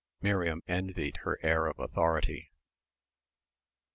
Miriam 0.19 0.63
envied 0.67 1.17
her 1.17 1.37
air 1.43 1.67
of 1.67 1.77
authority. 1.77 2.51